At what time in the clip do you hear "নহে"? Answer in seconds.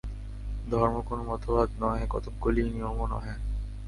1.79-2.05, 3.07-3.33